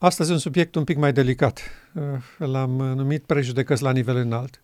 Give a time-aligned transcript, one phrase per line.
[0.00, 1.60] Astăzi un subiect un pic mai delicat.
[1.94, 4.60] Uh, l-am numit prejudecăți la nivel înalt.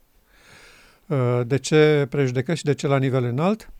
[1.06, 3.70] Uh, de ce prejudecăți și de ce la nivel înalt?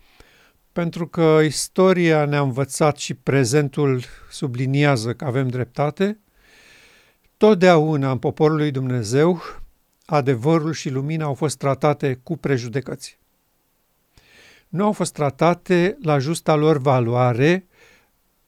[0.71, 6.19] Pentru că istoria ne-a învățat și prezentul subliniază că avem dreptate.
[7.37, 9.41] Totdeauna în poporul lui Dumnezeu,
[10.05, 13.17] adevărul și lumina au fost tratate cu prejudecăți.
[14.67, 17.65] Nu au fost tratate la justa lor valoare,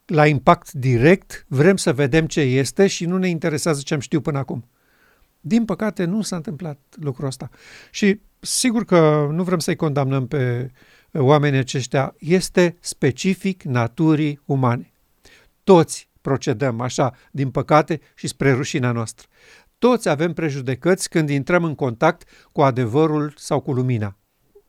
[0.07, 4.23] la impact direct, vrem să vedem ce este și nu ne interesează ce am știut
[4.23, 4.65] până acum.
[5.39, 7.49] Din păcate, nu s-a întâmplat lucrul ăsta.
[7.91, 10.71] Și sigur că nu vrem să-i condamnăm pe
[11.11, 12.15] oamenii aceștia.
[12.19, 14.91] Este specific naturii umane.
[15.63, 19.27] Toți procedăm așa, din păcate și spre rușinea noastră.
[19.77, 24.17] Toți avem prejudecăți când intrăm în contact cu adevărul sau cu lumina.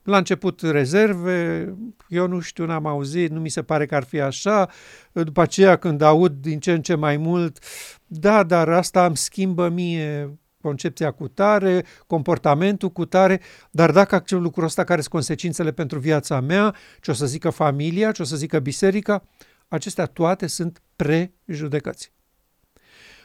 [0.08, 1.68] La început rezerve,
[2.08, 4.68] eu nu știu, n-am auzit, nu mi se pare că ar fi așa.
[5.12, 7.58] După aceea când aud din ce în ce mai mult,
[8.06, 14.40] da, dar asta îmi schimbă mie concepția cu tare, comportamentul cu tare, dar dacă acel
[14.40, 18.24] lucru ăsta care sunt consecințele pentru viața mea, ce o să zică familia, ce o
[18.24, 19.22] să zică biserica,
[19.68, 22.12] acestea toate sunt prejudecăți.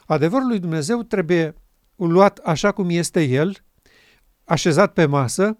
[0.05, 1.55] Adevărul lui Dumnezeu trebuie
[1.95, 3.55] luat așa cum este el,
[4.43, 5.57] așezat pe masă,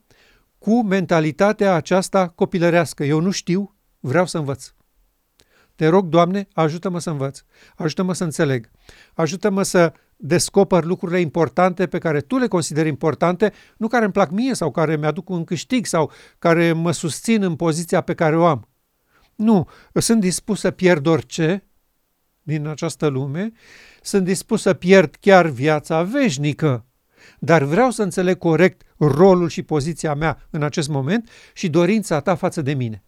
[0.64, 3.04] cu mentalitatea aceasta copilărească.
[3.04, 4.74] Eu nu știu, vreau să învăț.
[5.76, 7.44] Te rog, Doamne, ajută-mă să învăț,
[7.76, 8.70] ajută-mă să înțeleg,
[9.14, 14.30] ajută-mă să descoper lucrurile importante pe care tu le consideri importante, nu care îmi plac
[14.30, 18.46] mie sau care mi-aduc un câștig sau care mă susțin în poziția pe care o
[18.46, 18.70] am.
[19.36, 21.68] Nu, sunt dispus să pierd orice
[22.42, 23.52] din această lume,
[24.02, 26.86] sunt dispus să pierd chiar viața veșnică
[27.40, 32.36] dar vreau să înțeleg corect rolul și poziția mea în acest moment și dorința ta
[32.36, 33.04] față de mine.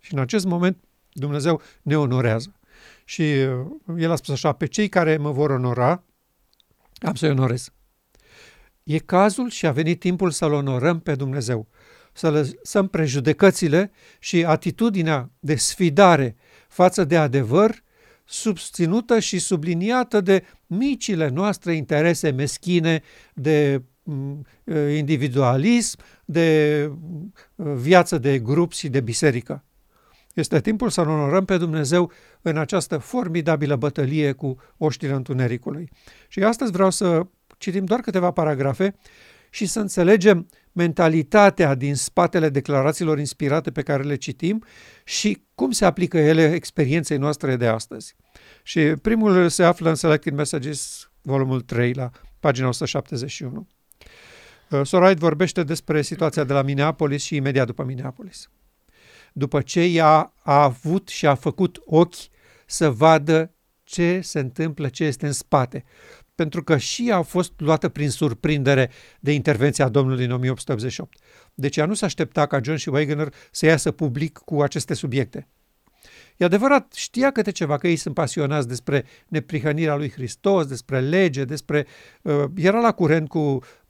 [0.00, 2.54] Și în acest moment Dumnezeu ne onorează.
[3.04, 6.04] Și uh, el a spus așa, pe cei care mă vor onora,
[6.98, 7.72] am să-i onorez.
[8.82, 11.68] E cazul și a venit timpul să-L onorăm pe Dumnezeu,
[12.12, 16.36] să lăsăm prejudecățile și atitudinea de sfidare
[16.68, 17.82] față de adevăr
[18.24, 20.44] susținută și subliniată de
[20.76, 23.02] micile noastre interese meschine
[23.34, 24.46] de mm,
[24.96, 27.32] individualism, de mm,
[27.74, 29.64] viață de grup și de biserică.
[30.34, 32.10] Este timpul să onorăm pe Dumnezeu
[32.42, 35.90] în această formidabilă bătălie cu oștile întunericului.
[36.28, 37.26] Și astăzi vreau să
[37.58, 38.94] citim doar câteva paragrafe
[39.54, 44.64] și să înțelegem mentalitatea din spatele declarațiilor inspirate pe care le citim
[45.04, 48.16] și cum se aplică ele experienței noastre de astăzi.
[48.62, 52.10] Și primul se află în Selected Messages, volumul 3, la
[52.40, 53.66] pagina 171.
[54.70, 58.50] Uh, Sorait vorbește despre situația de la Minneapolis și imediat după Minneapolis.
[59.32, 62.14] După ce ea a avut și a făcut ochi
[62.66, 63.54] să vadă
[63.84, 65.84] ce se întâmplă, ce este în spate
[66.34, 68.90] pentru că și ea a fost luată prin surprindere
[69.20, 71.18] de intervenția Domnului în 1888.
[71.54, 75.48] Deci ea nu se aștepta ca John și Wagner să iasă public cu aceste subiecte.
[76.36, 81.44] E adevărat, știa câte ceva, că ei sunt pasionați despre neprihănirea lui Hristos, despre lege,
[81.44, 81.86] despre...
[82.22, 83.38] Uh, era la curent cu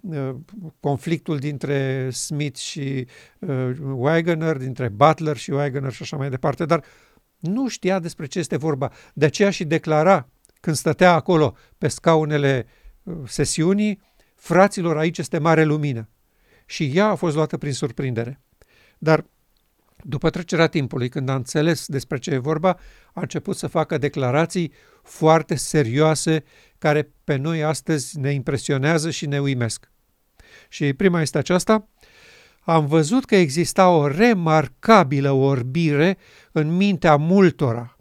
[0.01, 0.35] uh,
[0.81, 3.07] conflictul dintre Smith și
[3.39, 6.85] uh, Wagner, dintre Butler și Wagner și așa mai departe, dar
[7.39, 8.93] nu știa despre ce este vorba.
[9.15, 10.29] De aceea și declara
[10.65, 12.67] când stătea acolo pe scaunele
[13.03, 14.01] uh, sesiunii,
[14.35, 16.09] fraților, aici este mare lumină.
[16.67, 18.41] Și ea a fost luată prin surprindere.
[18.99, 19.27] Dar
[19.97, 22.79] după trecerea timpului, când a înțeles despre ce e vorba,
[23.13, 26.45] a început să facă declarații foarte serioase
[26.79, 29.91] care pe noi astăzi ne impresionează și ne uimesc.
[30.69, 31.89] Și prima este aceasta,
[32.61, 36.19] am văzut că exista o remarcabilă orbire
[36.53, 37.94] în mintea multora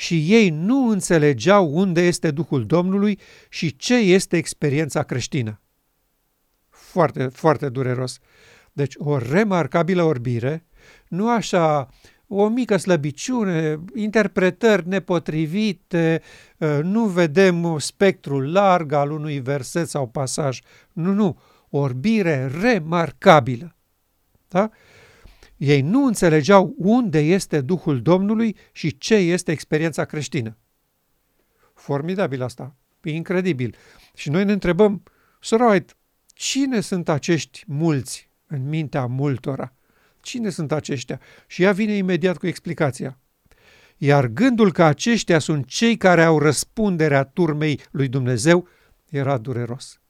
[0.00, 3.18] și ei nu înțelegeau unde este Duhul Domnului
[3.48, 5.60] și ce este experiența creștină.
[6.68, 8.18] Foarte, foarte dureros.
[8.72, 10.66] Deci o remarcabilă orbire,
[11.08, 11.88] nu așa
[12.26, 16.22] o mică slăbiciune, interpretări nepotrivite,
[16.60, 20.60] ă, nu vedem spectrul larg al unui verset sau pasaj.
[20.92, 21.38] Nu, nu,
[21.70, 23.76] orbire remarcabilă.
[24.48, 24.70] Da?
[25.60, 30.56] Ei nu înțelegeau unde este Duhul Domnului și ce este experiența creștină.
[31.74, 33.76] Formidabil asta, e incredibil.
[34.14, 35.02] Și noi ne întrebăm,
[35.40, 35.96] Soroit,
[36.26, 39.74] cine sunt acești mulți în mintea multora?
[40.20, 41.20] Cine sunt aceștia?
[41.46, 43.18] Și ea vine imediat cu explicația.
[43.96, 48.68] Iar gândul că aceștia sunt cei care au răspunderea turmei lui Dumnezeu
[49.10, 50.00] era dureros.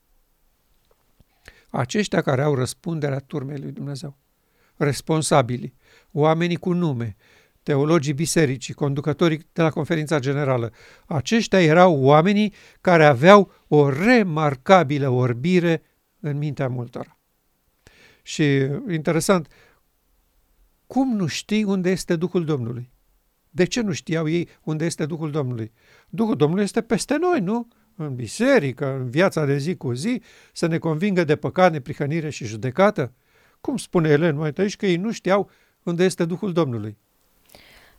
[1.68, 4.16] Aceștia care au răspunderea turmei lui Dumnezeu
[4.84, 5.74] responsabili,
[6.12, 7.16] oamenii cu nume,
[7.62, 10.72] teologii bisericii, conducătorii de la conferința generală.
[11.06, 15.82] Aceștia erau oamenii care aveau o remarcabilă orbire
[16.20, 17.18] în mintea multora.
[18.22, 18.44] Și
[18.90, 19.48] interesant,
[20.86, 22.90] cum nu știi unde este Duhul Domnului?
[23.50, 25.72] De ce nu știau ei unde este Duhul Domnului?
[26.08, 27.68] Duhul Domnului este peste noi, nu?
[27.96, 30.22] În biserică, în viața de zi cu zi,
[30.52, 33.14] să ne convingă de păcat, neprihănire și judecată?
[33.60, 35.50] Cum spune Elen mai aici că ei nu știau
[35.82, 36.96] unde este Duhul Domnului?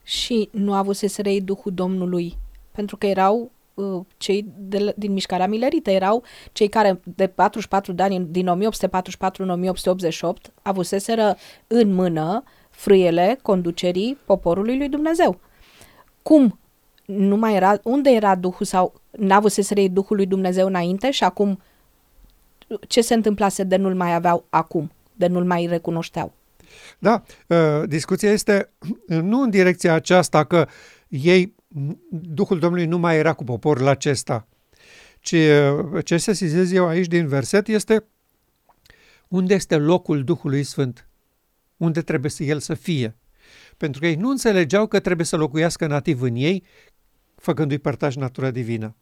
[0.04, 2.38] Și nu avuseseră ei Duhul Domnului,
[2.72, 8.04] pentru că erau uh, cei de, din mișcarea milerită, erau cei care de 44 de
[8.04, 11.36] ani, din 1844 în 1888, avuseseră
[11.68, 15.40] în mână frâiele conducerii poporului lui Dumnezeu.
[16.22, 16.60] Cum
[17.06, 21.62] nu mai era, unde era Duhul sau n-avuseseră ei Duhul lui Dumnezeu înainte și acum
[22.88, 26.34] ce se întâmplase de nu-l mai aveau acum, de nu-l mai recunoșteau?
[27.00, 28.70] Da, uh, discuția este
[29.32, 30.68] nu în direcția aceasta că
[31.08, 31.56] ei,
[32.10, 34.48] Duhul Domnului nu mai era cu poporul acesta,
[35.20, 38.06] ci uh, ce se sizez eu aici din verset este
[39.28, 41.08] unde este locul Duhului Sfânt,
[41.78, 43.16] unde trebuie să el să fie.
[43.78, 46.64] Pentru că ei nu înțelegeau că trebuie să locuiască nativ în ei,
[47.36, 48.96] făcându-i părtași natura divină.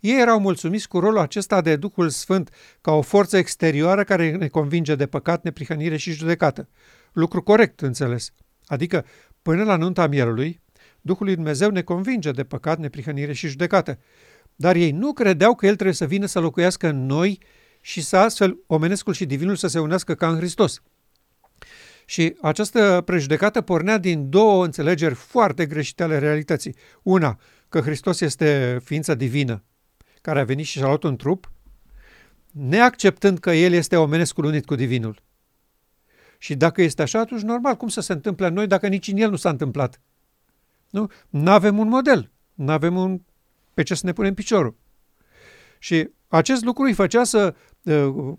[0.00, 2.50] Ei erau mulțumiți cu rolul acesta de Duhul Sfânt
[2.80, 6.68] ca o forță exterioară care ne convinge de păcat, neprihănire și judecată.
[7.12, 8.32] Lucru corect, înțeles.
[8.66, 9.04] Adică,
[9.42, 10.60] până la nunta mielului,
[11.00, 13.98] Duhul lui Dumnezeu ne convinge de păcat, neprihănire și judecată.
[14.54, 17.40] Dar ei nu credeau că El trebuie să vină să locuiască în noi
[17.80, 20.82] și să astfel omenescul și divinul să se unească ca în Hristos.
[22.04, 26.76] Și această prejudecată pornea din două înțelegeri foarte greșite ale realității.
[27.02, 27.38] Una,
[27.68, 29.64] că Hristos este ființa divină,
[30.26, 31.52] care a venit și și-a luat un trup,
[32.50, 35.22] neacceptând că El este omenescul unit cu divinul.
[36.38, 39.16] Și dacă este așa, atunci normal, cum să se întâmple în noi dacă nici în
[39.16, 40.00] El nu s-a întâmplat?
[40.90, 41.10] Nu?
[41.28, 43.20] Nu avem un model, nu avem un
[43.74, 44.76] pe ce să ne punem piciorul.
[45.78, 48.34] Și acest lucru îi făcea să uh,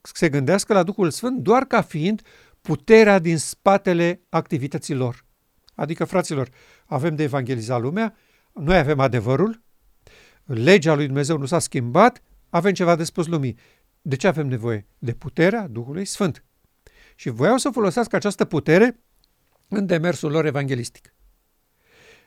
[0.00, 2.22] se gândească la Duhul Sfânt doar ca fiind
[2.60, 5.24] puterea din spatele activităților.
[5.74, 6.48] Adică, fraților,
[6.86, 8.16] avem de evangelizat lumea,
[8.52, 9.64] noi avem adevărul,
[10.46, 13.56] legea lui Dumnezeu nu s-a schimbat, avem ceva de spus lumii.
[14.02, 14.86] De ce avem nevoie?
[14.98, 16.44] De puterea Duhului Sfânt.
[17.14, 19.00] Și voiau să folosească această putere
[19.68, 21.14] în demersul lor evanghelistic.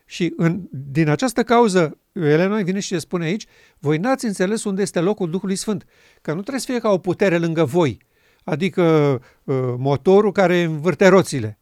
[0.05, 3.45] Și în, din această cauză, Elena vine și spune aici,
[3.77, 5.85] voi n-ați înțeles unde este locul Duhului Sfânt,
[6.21, 7.97] că nu trebuie să fie ca o putere lângă voi,
[8.43, 9.11] adică
[9.43, 11.59] uh, motorul care învârte roțile.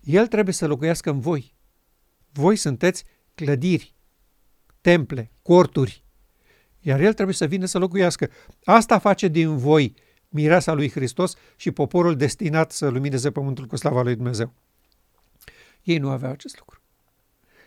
[0.00, 1.54] El trebuie să locuiască în voi.
[2.32, 3.04] Voi sunteți
[3.34, 3.94] clădiri,
[4.84, 6.04] temple, corturi,
[6.80, 8.30] iar El trebuie să vină să locuiască.
[8.64, 9.94] Asta face din voi
[10.28, 14.52] mireasa lui Hristos și poporul destinat să lumineze pământul cu slava lui Dumnezeu.
[15.82, 16.80] Ei nu aveau acest lucru.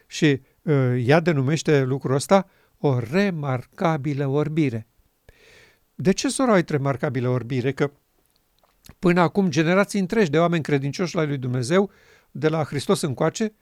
[0.08, 4.88] Și uh, ea denumește lucrul ăsta o remarcabilă orbire.
[5.96, 7.72] De ce să ai remarcabilă orbire?
[7.72, 7.92] Că
[9.00, 11.92] până acum generații întregi de oameni credincioși la lui Dumnezeu,
[12.32, 13.54] de la Hristos încoace,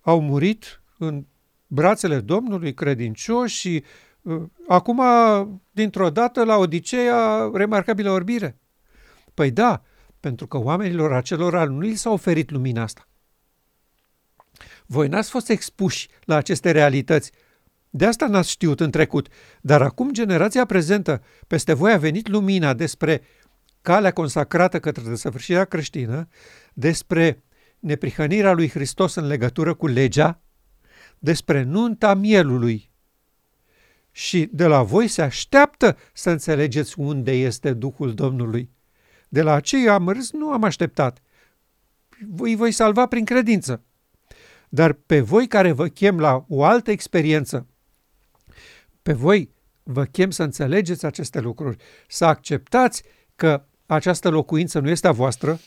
[0.00, 1.26] au murit în
[1.66, 3.84] brațele Domnului credincioși și
[4.22, 5.02] uh, acum,
[5.70, 8.58] dintr-o dată, la Odiseea, remarcabilă orbire.
[9.34, 9.82] Păi da,
[10.20, 13.08] pentru că oamenilor acelora nu li s-a oferit lumina asta.
[14.86, 17.32] Voi n-ați fost expuși la aceste realități.
[17.90, 19.28] De asta n-ați știut în trecut.
[19.60, 23.22] Dar acum generația prezentă, peste voi a venit lumina despre
[23.82, 26.28] calea consacrată către desăvârșirea creștină,
[26.74, 27.42] despre
[27.78, 30.40] neprihănirea lui Hristos în legătură cu legea,
[31.18, 32.90] despre nunta mielului.
[34.10, 38.70] Și de la voi se așteaptă să înțelegeți unde este Duhul Domnului.
[39.28, 41.22] De la acei amărâți nu am așteptat.
[42.36, 43.82] Îi voi salva prin credință.
[44.68, 47.66] Dar pe voi care vă chem la o altă experiență,
[49.02, 49.50] pe voi
[49.82, 51.76] vă chem să înțelegeți aceste lucruri,
[52.08, 53.02] să acceptați
[53.36, 55.60] că această locuință nu este a voastră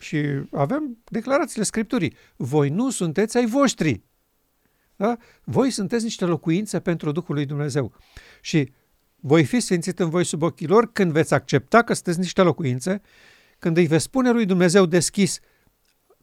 [0.00, 0.18] și
[0.50, 2.16] avem declarațiile Scripturii.
[2.36, 4.02] Voi nu sunteți ai voștri.
[4.98, 5.16] Da?
[5.44, 7.92] Voi sunteți niște locuințe pentru Duhul lui Dumnezeu.
[8.40, 8.72] Și
[9.20, 13.00] voi fi sfințit în voi sub ochii lor când veți accepta că sunteți niște locuințe,
[13.58, 15.40] când îi veți spune lui Dumnezeu deschis,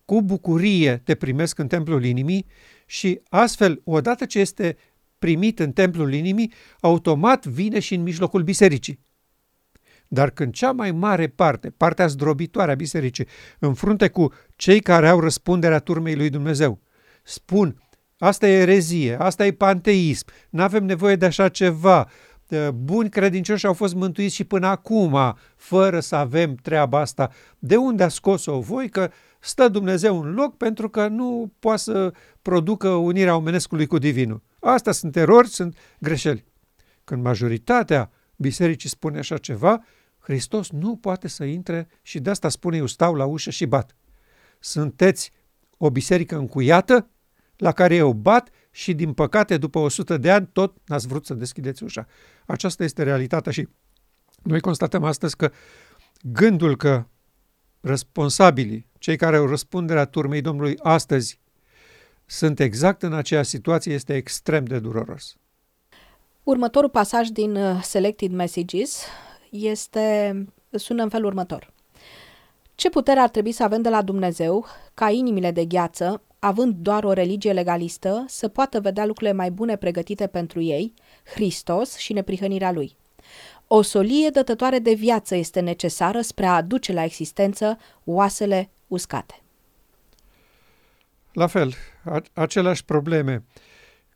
[0.06, 2.46] cu bucurie te primesc în templul inimii
[2.86, 4.78] și astfel, odată ce este
[5.20, 9.00] primit în templul inimii, automat vine și în mijlocul bisericii.
[10.08, 13.28] Dar când cea mai mare parte, partea zdrobitoare a bisericii,
[13.60, 16.82] în frunte cu cei care au răspunderea turmei lui Dumnezeu,
[17.24, 17.85] spun,
[18.18, 22.10] asta e erezie, asta e panteism, nu avem nevoie de așa ceva,
[22.74, 27.32] buni credincioși au fost mântuiți și până acum, fără să avem treaba asta.
[27.60, 28.90] De unde a scos-o voi?
[28.90, 34.44] Că stă Dumnezeu în loc pentru că nu poate să producă unirea omenescului cu divinul.
[34.60, 36.46] Astea sunt erori, sunt greșeli.
[37.04, 39.84] Când majoritatea bisericii spune așa ceva,
[40.20, 43.96] Hristos nu poate să intre și de asta spune eu stau la ușă și bat.
[44.60, 45.32] Sunteți
[45.78, 47.10] o biserică încuiată
[47.58, 51.34] la care eu bat și din păcate după 100 de ani tot n-ați vrut să
[51.34, 52.08] deschideți ușa.
[52.46, 53.68] Aceasta este realitatea și
[54.44, 55.52] noi constatăm astăzi că
[56.22, 57.06] gândul că
[57.82, 61.40] responsabilii, cei care au răspunderea turmei Domnului astăzi,
[62.26, 65.36] sunt exact în aceeași situație, este extrem de dureros.
[66.44, 69.04] Următorul pasaj din uh, Selected Messages
[69.50, 70.34] este,
[70.72, 71.74] sună în felul următor.
[72.76, 77.04] Ce putere ar trebui să avem de la Dumnezeu ca inimile de gheață, având doar
[77.04, 80.94] o religie legalistă, să poată vedea lucrurile mai bune pregătite pentru ei,
[81.34, 82.96] Hristos și neprihănirea Lui?
[83.68, 89.42] O solie dătătoare de viață este necesară spre a aduce la existență oasele uscate.
[91.34, 91.74] La fel,
[92.34, 93.44] aceleași probleme.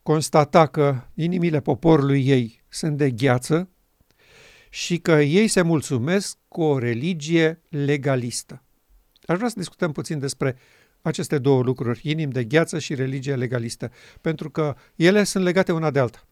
[0.03, 3.69] Constata că inimile poporului ei sunt de gheață
[4.69, 8.63] și că ei se mulțumesc cu o religie legalistă.
[9.25, 10.57] Aș vrea să discutăm puțin despre
[11.01, 13.91] aceste două lucruri, inimi de gheață și religie legalistă,
[14.21, 16.23] pentru că ele sunt legate una de alta.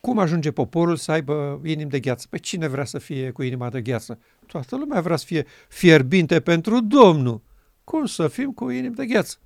[0.00, 2.26] Cum ajunge poporul să aibă inimi de gheață?
[2.30, 4.18] Păi cine vrea să fie cu inima de gheață?
[4.46, 7.42] Toată lumea vrea să fie fierbinte pentru Domnul.
[7.84, 9.36] Cum să fim cu inimi de gheață?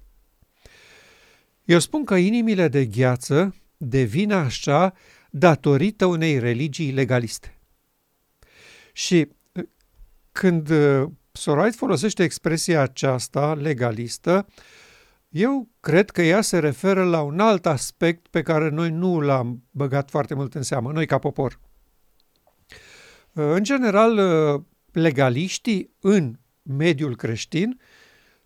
[1.65, 4.95] Eu spun că inimile de gheață devin așa
[5.31, 7.59] datorită unei religii legaliste.
[8.93, 9.65] Și uh,
[10.33, 14.47] când uh, Sorait folosește expresia aceasta legalistă,
[15.29, 19.63] eu cred că ea se referă la un alt aspect pe care noi nu l-am
[19.71, 21.61] băgat foarte mult în seamă, noi ca popor.
[23.33, 24.21] În general,
[24.93, 27.81] legaliștii în mediul creștin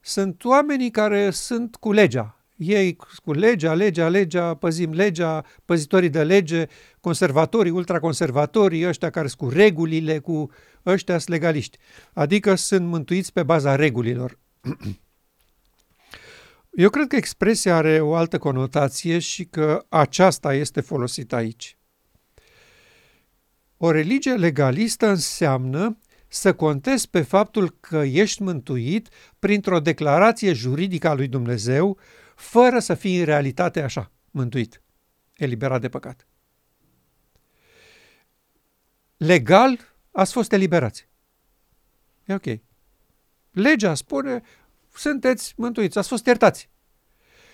[0.01, 2.44] sunt oamenii care sunt cu legea.
[2.67, 6.67] Ei cu legea, legea, legea, păzim legea, păzitorii de lege,
[7.01, 10.51] conservatorii, ultraconservatorii, ăștia care sunt cu regulile, cu
[10.87, 11.79] ăștia sunt legaliști.
[12.13, 14.39] Adică sunt mântuiți pe baza regulilor.
[16.75, 21.77] Eu cred că expresia are o altă conotație și că aceasta este folosită aici.
[23.77, 31.15] O religie legalistă înseamnă să contezi pe faptul că ești mântuit printr-o declarație juridică a
[31.15, 31.99] lui Dumnezeu,
[32.35, 34.83] fără să fii în realitate așa, mântuit,
[35.37, 36.27] eliberat de păcat.
[39.17, 39.79] Legal
[40.11, 41.09] ați fost eliberați.
[42.25, 42.61] E ok.
[43.51, 44.43] Legea spune,
[44.95, 46.71] sunteți mântuiți, ați fost iertați.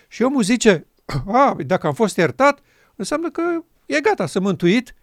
[0.07, 0.87] Și omul zice,
[1.27, 2.59] a, dacă am fost iertat,
[2.95, 4.95] înseamnă că e gata, să mântuit,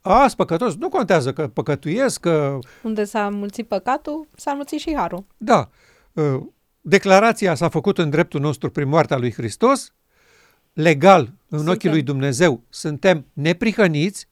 [0.00, 2.58] a, păcătos, nu contează că păcătuiesc, că...
[2.82, 5.24] Unde s-a mulțit păcatul, s-a mulțit și harul.
[5.36, 5.70] Da.
[6.84, 9.94] Ă, declarația s-a făcut în dreptul nostru prin moartea lui Hristos,
[10.72, 11.74] legal, în suntem.
[11.74, 14.28] ochii lui Dumnezeu, suntem neprihăniți,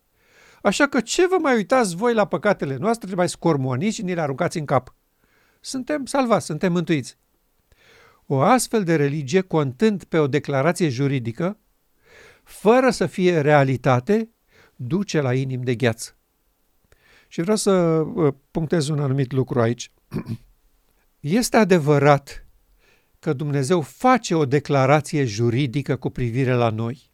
[0.62, 4.20] așa că ce vă mai uitați voi la păcatele noastre, mai scormoniți și ni le
[4.20, 4.94] aruncați în cap?
[5.60, 7.18] Suntem salvați, suntem mântuiți.
[8.26, 11.58] O astfel de religie, contând pe o declarație juridică,
[12.42, 14.30] fără să fie realitate,
[14.76, 16.16] duce la inim de gheață.
[17.28, 19.92] Și vreau să uh, punctez un anumit lucru aici.
[21.20, 22.46] Este adevărat
[23.18, 27.10] că Dumnezeu face o declarație juridică cu privire la noi,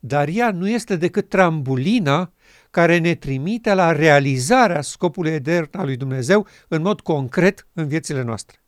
[0.00, 2.32] dar ea nu este decât trambulina
[2.70, 8.22] care ne trimite la realizarea scopului etern al lui Dumnezeu în mod concret în viețile
[8.22, 8.62] noastre.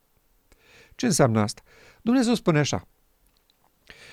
[0.94, 1.62] Ce înseamnă asta?
[2.02, 2.88] Dumnezeu spune așa.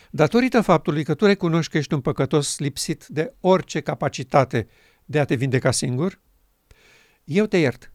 [0.09, 4.67] Datorită faptului că tu recunoști că ești un păcătos lipsit de orice capacitate
[5.05, 6.21] de a te vindeca singur,
[7.23, 7.91] eu te iert.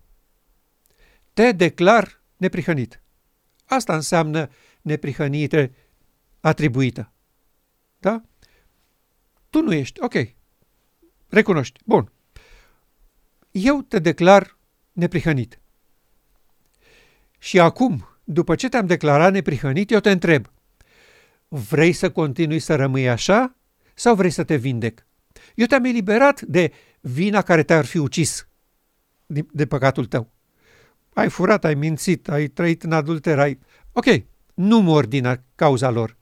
[1.33, 3.03] Te declar neprihănit.
[3.65, 4.51] Asta înseamnă
[4.83, 5.75] neprihănire
[6.41, 7.13] atribuită.
[7.99, 8.23] Da?
[9.51, 10.01] Tu nu ești.
[10.03, 10.15] Ok.
[11.29, 11.81] Recunoști.
[11.85, 12.13] Bun.
[13.51, 14.59] Eu te declar
[14.93, 15.61] neprihănit.
[17.39, 20.51] Și acum, după ce te-am declarat neprihănit, eu te întreb,
[21.49, 23.57] vrei să continui să rămâi așa
[23.95, 25.07] sau vrei să te vindec?
[25.55, 28.49] Eu te-am eliberat de vina care te-ar fi ucis
[29.27, 30.31] de, de păcatul tău.
[31.13, 33.59] Ai furat, ai mințit, ai trăit în adulter, ai...
[33.93, 34.07] Ok,
[34.55, 36.17] nu mor din cauza lor.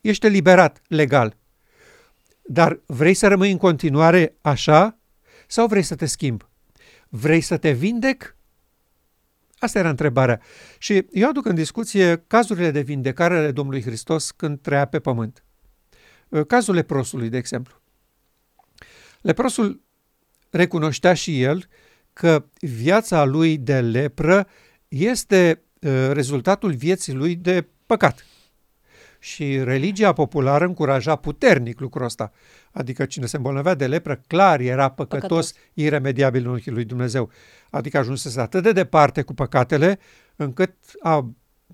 [0.00, 1.36] Ești eliberat legal.
[2.42, 4.98] Dar vrei să rămâi în continuare așa
[5.46, 6.44] sau vrei să te schimbi?
[7.08, 8.36] Vrei să te vindec
[9.62, 10.40] Asta era întrebarea.
[10.78, 15.44] Și eu aduc în discuție cazurile de vindecare ale Domnului Hristos când trăia pe pământ.
[16.28, 17.80] Uh, cazul leprosului, de exemplu.
[19.20, 19.82] Leprosul
[20.50, 21.68] recunoștea și el
[22.12, 24.46] că viața lui de lepră
[24.88, 25.62] este
[26.12, 28.26] rezultatul vieții lui de păcat.
[29.18, 32.32] Și religia populară încuraja puternic lucrul ăsta.
[32.72, 35.54] Adică cine se îmbolnăvea de lepră, clar era păcătos, păcătos.
[35.74, 37.30] iremediabil în ochii lui Dumnezeu.
[37.70, 39.98] Adică ajunsese atât de departe cu păcatele,
[40.36, 41.30] încât a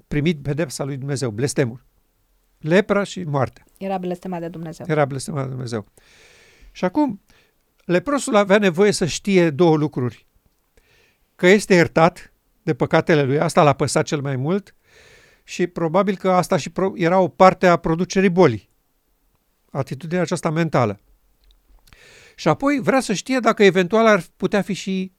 [0.08, 1.84] primit pedepsa lui Dumnezeu, blestemul.
[2.58, 3.64] Lepra și moartea.
[3.78, 4.86] Era blestemat de Dumnezeu.
[4.88, 5.86] Era blestemat de Dumnezeu.
[6.72, 7.20] Și acum,
[7.84, 10.26] leprosul avea nevoie să știe două lucruri.
[11.38, 14.74] Că este iertat de păcatele lui, asta l-a păsat cel mai mult
[15.44, 18.70] și probabil că asta și era o parte a producerii bolii.
[19.70, 21.00] Atitudinea aceasta mentală.
[22.34, 25.12] Și apoi vrea să știe dacă eventual ar putea fi și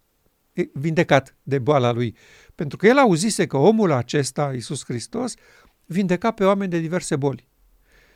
[0.73, 2.15] vindecat de boala lui.
[2.55, 5.33] Pentru că el auzise că omul acesta, Iisus Hristos,
[5.85, 7.47] vindeca pe oameni de diverse boli.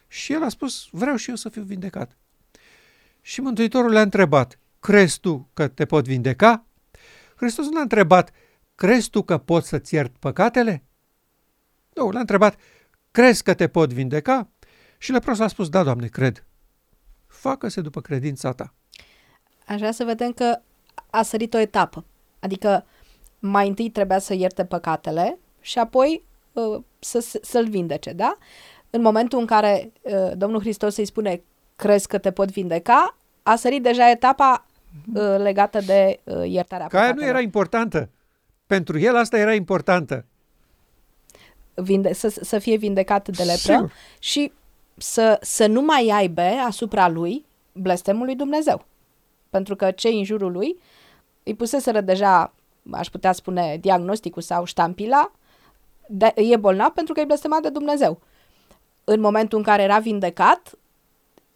[0.08, 2.18] Și el a spus, vreau și eu să fiu vindecat.
[3.22, 6.66] Și Mântuitorul le-a întrebat, crezi tu că te pot vindeca?
[7.44, 8.32] Hristos nu l-a întrebat,
[8.76, 10.84] crezi tu că pot să-ți iert păcatele?
[11.94, 12.56] Nu, l-a întrebat,
[13.12, 14.50] crezi că te pot vindeca?
[14.98, 16.46] Și lepros a spus, da, Doamne, cred.
[17.28, 18.74] Facă-se după credința ta.
[19.68, 20.60] Aș vrea să vedem că
[21.10, 22.06] a sărit o etapă.
[22.40, 22.86] Adică
[23.40, 28.38] mai întâi trebuia să ierte păcatele și apoi uh, să, să-l vindece, da?
[28.90, 31.42] În momentul în care uh, Domnul Hristos îi spune
[31.76, 34.66] crezi că te pot vindeca, a sărit deja etapa
[35.14, 38.10] uh, legată de uh, iertarea Care nu era importantă.
[38.68, 40.26] Pentru el asta era importantă.
[41.74, 43.92] Vinde, să, să fie vindecat de lepră Sigur.
[44.20, 44.52] și
[44.98, 48.86] să, să nu mai aibă asupra lui blestemul lui Dumnezeu.
[49.50, 50.78] Pentru că cei în jurul lui
[51.44, 52.54] îi puseseră deja,
[52.92, 55.32] aș putea spune, diagnosticul sau ștampila,
[56.08, 58.22] de, e bolnav pentru că e blestemat de Dumnezeu.
[59.04, 60.72] În momentul în care era vindecat,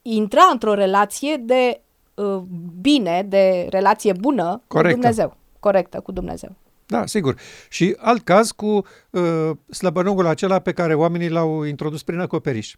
[0.02, 1.82] intra într-o relație de
[2.18, 2.44] uh,
[2.82, 4.96] bine, de relație bună Corectă.
[4.96, 5.38] cu Dumnezeu.
[5.60, 6.56] Corectă cu Dumnezeu.
[6.86, 7.40] Da, sigur.
[7.70, 12.76] Și alt caz cu uh, slăbănogul acela pe care oamenii l-au introdus prin acoperiș.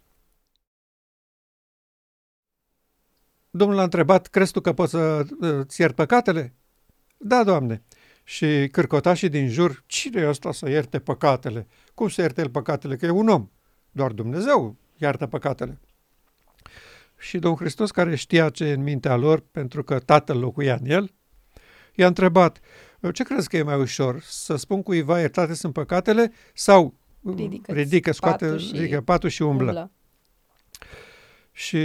[3.50, 6.54] Domnul a întrebat, crezi tu că poți să-ți iert păcatele?
[7.16, 7.82] Da, Doamne.
[8.24, 11.66] Și cârcotașii din jur, cine e ăsta să ierte păcatele?
[11.94, 12.96] Cum să ierte el păcatele?
[12.96, 13.48] Că e un om.
[13.90, 15.80] Doar Dumnezeu iartă păcatele.
[17.20, 20.90] Și Domnul Hristos, care știa ce e în mintea lor, pentru că Tatăl locuia în
[20.90, 21.14] el,
[21.94, 22.60] i-a întrebat,
[23.12, 24.20] ce crezi că e mai ușor?
[24.20, 26.94] Să spun cuiva iertate sunt păcatele sau
[27.34, 29.66] ridică, ridică scoate, patul și, ridică patul și umblă?
[29.66, 29.90] umblă.
[31.52, 31.76] Și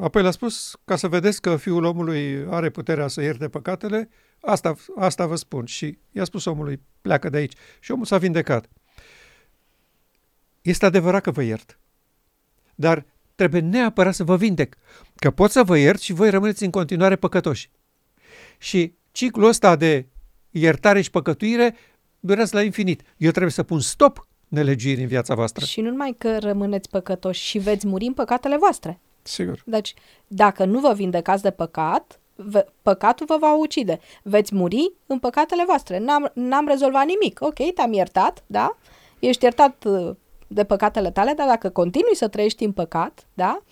[0.00, 4.08] apoi le-a spus, ca să vedeți că Fiul omului are puterea să ierte păcatele,
[4.40, 5.64] asta, asta vă spun.
[5.64, 7.52] Și i-a spus omului, pleacă de aici.
[7.80, 8.68] Și omul s-a vindecat.
[10.62, 11.78] Este adevărat că vă iert.
[12.74, 14.76] Dar trebuie neapărat să vă vindec,
[15.16, 17.70] că pot să vă iert și voi rămâneți în continuare păcătoși.
[18.58, 20.06] Și ciclul ăsta de
[20.50, 21.76] iertare și păcătuire
[22.20, 23.02] durează la infinit.
[23.16, 25.64] Eu trebuie să pun stop nelegirii în viața voastră.
[25.64, 29.00] Și nu numai că rămâneți păcătoși și veți muri în păcatele voastre.
[29.22, 29.62] Sigur.
[29.66, 29.94] Deci,
[30.26, 32.20] dacă nu vă vindecați de păcat,
[32.82, 34.00] păcatul vă va ucide.
[34.22, 35.98] Veți muri în păcatele voastre.
[35.98, 37.40] N-am, n-am rezolvat nimic.
[37.40, 38.76] Ok, te-am iertat, da?
[39.18, 40.10] Ești iertat uh,
[40.52, 43.62] de păcatele tale, dar dacă continui să trăiești în păcat, da?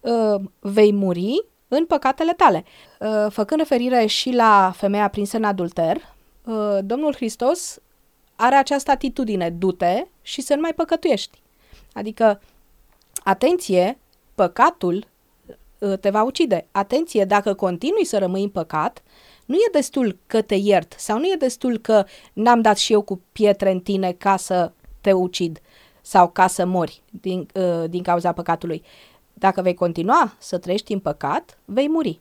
[0.00, 2.64] Uh, vei muri în păcatele tale.
[3.00, 6.14] Uh, făcând referire și la femeia prinsă în adulter,
[6.80, 7.78] Domnul Hristos
[8.36, 11.42] are această atitudine, du-te și să nu mai păcătuiești.
[11.92, 12.40] Adică,
[13.24, 13.98] atenție,
[14.34, 15.06] păcatul
[15.78, 16.66] uh, te va ucide.
[16.70, 19.02] Atenție, dacă continui să rămâi în păcat,
[19.44, 23.02] nu e destul că te iert sau nu e destul că n-am dat și eu
[23.02, 25.60] cu pietre în tine ca să te ucid
[26.06, 28.82] sau ca să mori din, uh, din cauza păcatului.
[29.32, 32.20] Dacă vei continua să trăiești în păcat, vei muri.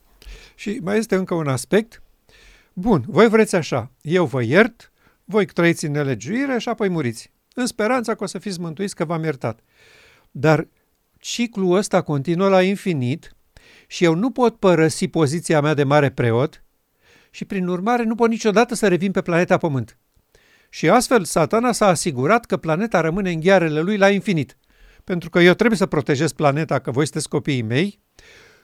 [0.55, 2.01] Și mai este încă un aspect.
[2.73, 4.91] Bun, voi vreți așa, eu vă iert,
[5.25, 9.05] voi trăiți în nelegiuire și apoi muriți, în speranța că o să fiți mântuiți că
[9.05, 9.59] v-am iertat.
[10.31, 10.67] Dar
[11.19, 13.35] ciclul ăsta continuă la infinit
[13.87, 16.63] și eu nu pot părăsi poziția mea de mare preot
[17.29, 19.97] și prin urmare nu pot niciodată să revin pe planeta Pământ.
[20.75, 24.57] Și astfel satana s-a asigurat că planeta rămâne în ghearele lui la infinit.
[25.03, 27.99] Pentru că eu trebuie să protejez planeta, că voi sunteți copiii mei,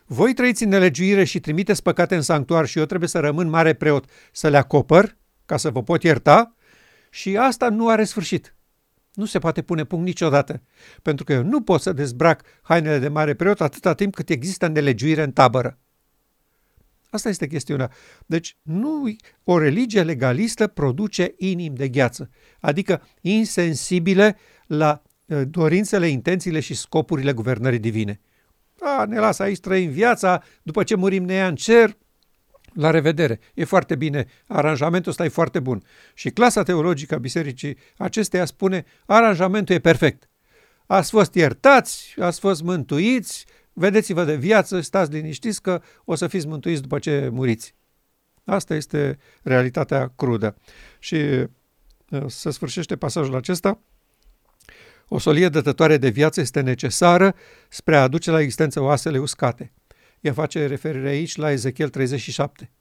[0.06, 3.74] voi trăiți în nelegiuire și trimiteți păcate în sanctuar și eu trebuie să rămân mare
[3.74, 6.56] preot să le acopăr, ca să vă pot ierta,
[7.10, 8.56] și asta nu are sfârșit.
[9.14, 10.62] Nu se poate pune punct niciodată,
[11.02, 14.68] pentru că eu nu pot să dezbrac hainele de mare preot atâta timp cât există
[14.68, 15.80] nelegiuire în tabără.
[17.12, 17.92] Asta este chestiunea.
[18.26, 26.60] Deci nu o religie legalistă produce inimi de gheață, adică insensibile la uh, dorințele, intențiile
[26.60, 28.20] și scopurile guvernării divine.
[28.80, 31.98] A, ne lasă aici trăim viața, după ce murim ne ia în cer
[32.74, 35.84] La revedere, e foarte bine, aranjamentul ăsta e foarte bun.
[36.14, 40.30] Și clasa teologică a bisericii acesteia spune, aranjamentul e perfect.
[40.86, 46.48] Ați fost iertați, ați fost mântuiți, vedeți-vă de viață, stați liniștiți că o să fiți
[46.48, 47.76] mântuiți după ce muriți.
[48.44, 50.58] Asta este realitatea crudă.
[51.00, 53.80] Și uh, se sfârșește pasajul acesta.
[55.08, 57.36] O solie dătătoare de viață este necesară
[57.70, 59.72] spre a aduce la existență oasele uscate.
[60.20, 62.72] Ea face referire aici la Ezechiel 37.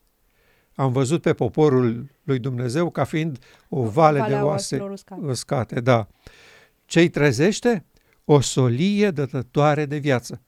[0.75, 3.37] Am văzut pe poporul lui Dumnezeu ca fiind
[3.69, 5.21] o vale Valea de oase oaselor uscate.
[5.25, 5.79] uscate.
[5.79, 6.07] Da.
[6.85, 7.85] Ce-i trezește?
[8.25, 10.41] O solie dătătoare de viață.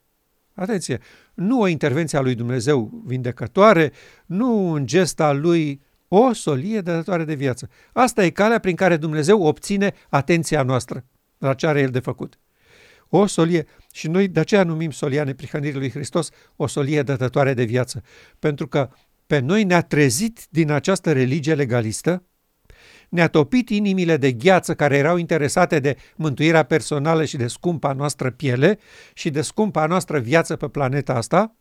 [0.53, 0.99] Atenție!
[1.33, 3.91] Nu o intervenție a lui Dumnezeu vindecătoare,
[4.25, 7.69] nu un gest al lui, o solie dătătoare de viață.
[7.93, 11.05] Asta e calea prin care Dumnezeu obține atenția noastră
[11.37, 12.39] la ce are El de făcut.
[13.09, 17.63] O solie, și noi de aceea numim solia neprihănirii lui Hristos o solie dătătoare de
[17.63, 18.01] viață,
[18.39, 18.89] pentru că
[19.27, 22.23] pe noi ne-a trezit din această religie legalistă,
[23.13, 28.31] ne-a topit inimile de gheață care erau interesate de mântuirea personală și de scumpa noastră
[28.31, 28.79] piele
[29.13, 31.55] și de scumpa noastră viață pe planeta asta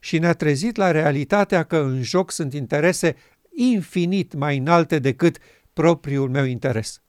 [0.00, 3.16] și ne-a trezit la realitatea că în joc sunt interese
[3.54, 5.38] infinit mai înalte decât
[5.72, 7.02] propriul meu interes.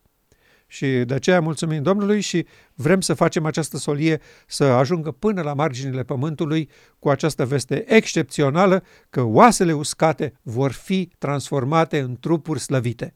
[0.67, 5.53] Și de aceea mulțumim Domnului și vrem să facem această solie să ajungă până la
[5.53, 13.15] marginile pământului cu această veste excepțională că oasele uscate vor fi transformate în trupuri slăvite.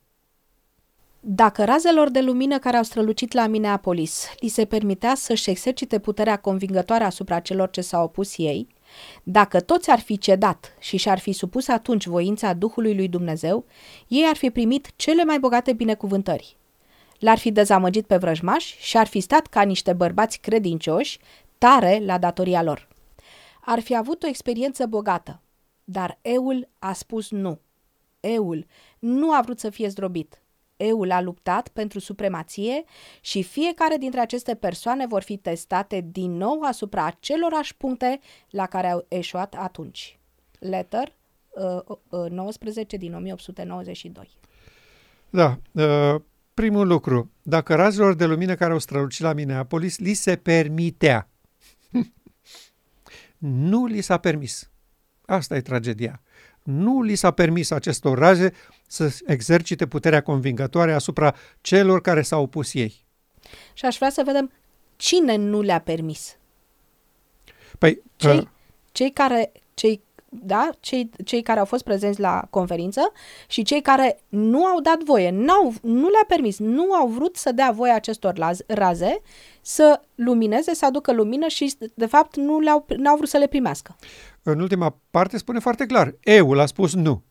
[1.23, 6.37] Dacă razelor de lumină care au strălucit la Minneapolis li se permitea să-și exercite puterea
[6.37, 8.67] convingătoare asupra celor ce s-au opus ei,
[9.23, 13.65] dacă toți ar fi cedat și și-ar fi supus atunci voința Duhului lui Dumnezeu,
[14.07, 16.57] ei ar fi primit cele mai bogate binecuvântări.
[17.19, 21.19] L-ar fi dezamăgit pe vrăjmași și ar fi stat ca niște bărbați credincioși,
[21.57, 22.87] tare la datoria lor.
[23.61, 25.41] Ar fi avut o experiență bogată,
[25.83, 27.59] dar Eul a spus nu.
[28.19, 28.65] Eul
[28.99, 30.40] nu a vrut să fie zdrobit.
[30.81, 32.83] Eul a luptat pentru supremație
[33.21, 38.89] și fiecare dintre aceste persoane vor fi testate din nou asupra acelorași puncte la care
[38.89, 40.19] au eșuat atunci.
[40.59, 41.15] Letter
[41.49, 44.29] uh, uh, 19 din 1892.
[45.29, 46.21] Da, uh,
[46.53, 51.29] primul lucru, dacă razilor de lumină care au strălucit la Minneapolis li se permitea,
[53.37, 54.71] nu li s-a permis.
[55.25, 56.21] Asta e tragedia.
[56.63, 58.53] Nu li s-a permis acestor raze
[58.91, 63.05] să exercite puterea convingătoare asupra celor care s-au opus ei.
[63.73, 64.51] Și aș vrea să vedem
[64.95, 66.37] cine nu le-a permis.
[67.77, 68.43] Păi, Cei, uh,
[68.91, 73.11] cei care, cei, da, cei, cei care au fost prezenți la conferință
[73.47, 77.51] și cei care nu au dat voie, n-au, nu le-a permis, nu au vrut să
[77.51, 79.21] dea voie acestor laz, raze
[79.61, 83.95] să lumineze, să aducă lumină și, de fapt, nu le-au, n-au vrut să le primească.
[84.43, 87.23] în ultima parte spune foarte clar, Eul a spus nu.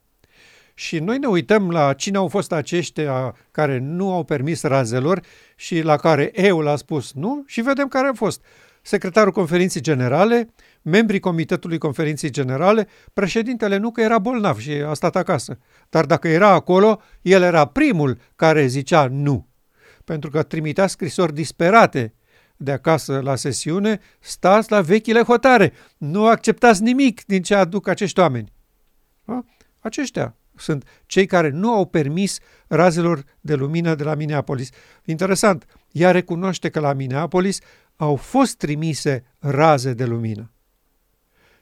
[0.80, 5.22] Și noi ne uităm la cine au fost aceștia care nu au permis razelor
[5.56, 8.44] și la care Eul a spus nu și vedem care a fost.
[8.82, 10.48] Secretarul conferinței generale,
[10.82, 15.58] membrii comitetului conferinței generale, președintele nu că era bolnav și a stat acasă.
[15.88, 19.46] Dar dacă era acolo, el era primul care zicea nu.
[20.04, 22.14] Pentru că trimitea scrisori disperate
[22.56, 28.20] de acasă la sesiune, stați la vechile hotare, nu acceptați nimic din ce aduc acești
[28.20, 28.52] oameni.
[29.24, 29.44] Da?
[29.80, 34.70] Aceștia sunt cei care nu au permis razelor de lumină de la Minneapolis.
[35.04, 37.60] Interesant, ea recunoaște că la Minneapolis
[37.96, 40.50] au fost trimise raze de lumină.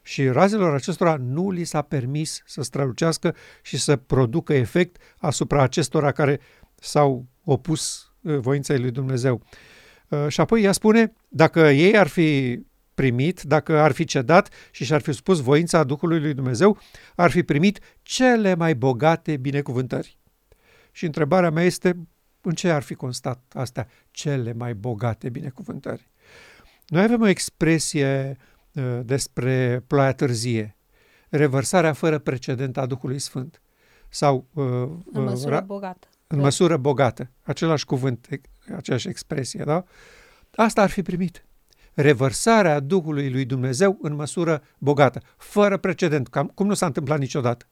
[0.02, 6.12] Și razelor acestora nu li s-a permis să strălucească și să producă efect asupra acestora
[6.12, 6.40] care
[6.74, 9.42] s-au opus uh, voinței lui Dumnezeu.
[10.08, 12.61] Uh, Și apoi ea spune, dacă ei ar fi
[13.02, 16.78] primit, dacă ar fi cedat și și-ar fi spus voința Duhului lui Dumnezeu,
[17.16, 20.18] ar fi primit cele mai bogate binecuvântări.
[20.92, 21.96] Și întrebarea mea este,
[22.40, 26.11] în ce ar fi constat astea cele mai bogate binecuvântări?
[26.87, 28.37] Noi avem o expresie
[28.72, 30.76] uh, despre ploaia târzie,
[31.28, 33.61] revărsarea fără precedent a Duhului Sfânt
[34.08, 36.08] sau uh, În uh, măsură ra- bogată.
[36.26, 39.84] în măsură bogată, același cuvânt, e- aceeași expresie, da?
[40.54, 41.42] Asta ar fi primit.
[42.00, 47.68] Revărsarea Duhului lui Dumnezeu în măsură bogată, fără precedent, cam cum nu s-a întâmplat niciodată.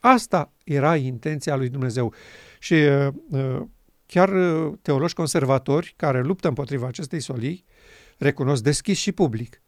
[0.00, 2.14] Asta era intenția lui Dumnezeu.
[2.58, 3.62] Și uh, uh,
[4.06, 7.64] chiar uh, teologi conservatori care luptă împotriva acestei solii
[8.18, 9.62] recunosc deschis și public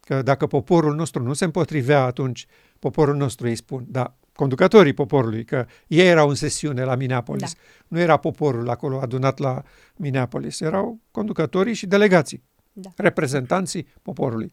[0.00, 2.46] că dacă poporul nostru nu se împotrivea atunci,
[2.78, 7.54] poporul nostru îi spun, da, conducătorii poporului, că ei erau în sesiune la Minneapolis.
[7.54, 7.60] Da.
[7.88, 9.62] Nu era poporul acolo adunat la
[9.96, 12.90] Minneapolis, erau conducătorii și delegații, Da.
[12.96, 14.52] reprezentanții poporului.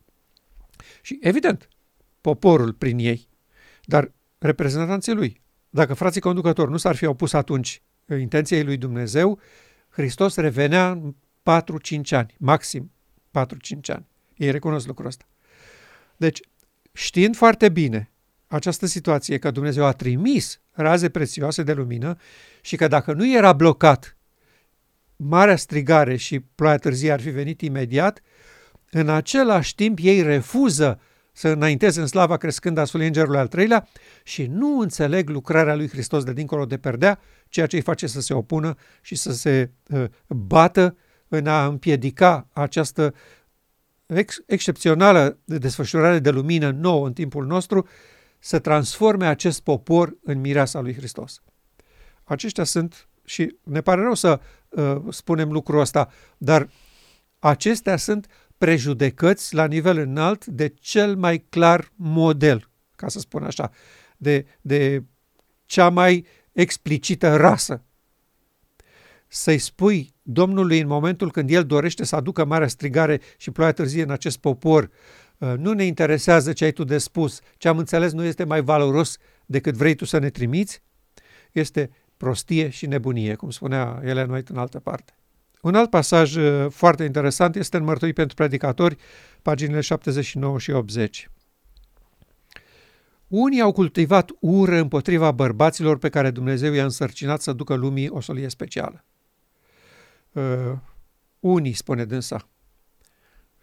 [1.02, 1.68] Și evident,
[2.22, 3.28] poporul prin ei.
[3.86, 5.42] Dar reprezentanții lui.
[5.70, 7.82] Dacă frații conducători nu s-ar fi opus atunci
[8.20, 9.40] intenției lui Dumnezeu,
[9.90, 12.92] Hristos revenea în 4-5 ani, maxim
[13.32, 14.06] 4-5 ani.
[14.36, 15.26] Ei recunosc lucrul ăsta.
[16.18, 16.40] Deci,
[16.94, 18.12] știind foarte bine
[18.48, 22.18] această situație că Dumnezeu a trimis raze prețioase de lumină
[22.62, 24.17] și că dacă nu era blocat,
[25.18, 28.22] marea strigare și ploaia târzie ar fi venit imediat,
[28.92, 31.00] în același timp ei refuză
[31.32, 33.88] să înainteze în slava crescând a Sfântului Îngerului al treilea
[34.24, 38.22] și nu înțeleg lucrarea lui Hristos de dincolo de perdea, ceea ce îi face să
[38.22, 43.14] se opună și să se uh, bată în a împiedica această
[44.06, 47.88] ex- excepțională de desfășurare de lumină nouă în timpul nostru,
[48.40, 51.42] să transforme acest popor în mireasa lui Hristos.
[52.24, 56.70] Aceștia sunt, și ne pare rău să uh, spunem lucrul ăsta, dar
[57.40, 63.72] acestea sunt prejudecăți la nivel înalt de cel mai clar model, ca să spun așa,
[64.18, 65.04] de, de
[65.66, 67.82] cea mai explicită rasă.
[69.28, 74.04] Să-i spui Domnului în momentul când El dorește să aducă marea strigare și ploaia târzie
[74.04, 74.90] în acest popor,
[75.38, 78.62] uh, nu ne interesează ce ai tu de spus, ce am înțeles nu este mai
[78.62, 80.82] valoros decât vrei tu să ne trimiți,
[81.52, 85.14] este prostie și nebunie, cum spunea Ellen White în altă parte.
[85.62, 88.98] Un alt pasaj uh, foarte interesant este în Mărturii pentru Predicatori,
[89.42, 91.30] paginile 79 și 80.
[93.28, 98.20] Unii au cultivat ură împotriva bărbaților pe care Dumnezeu i-a însărcinat să ducă lumii o
[98.20, 99.06] solie specială.
[100.32, 100.44] Uh,
[101.40, 102.48] unii, spune dânsa.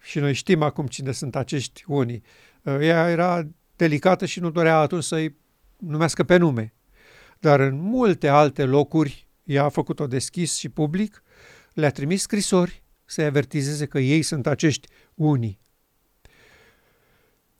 [0.01, 2.23] Și noi știm acum cine sunt acești unii.
[2.61, 5.35] Uh, ea era delicată și nu dorea atunci să-i
[5.77, 6.73] numească pe nume.
[7.39, 11.23] Dar în multe alte locuri ea a făcut-o deschis și public
[11.73, 15.59] le-a trimis scrisori să-i avertizeze că ei sunt acești unii.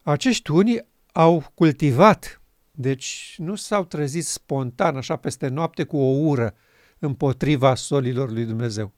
[0.02, 6.56] Acești unii au cultivat, deci nu s-au trezit spontan, așa peste noapte, cu o ură
[7.00, 8.94] împotriva solilor lui Dumnezeu.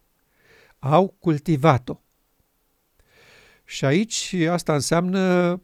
[0.80, 2.02] Au cultivat-o.
[3.63, 5.62] Și aici asta înseamnă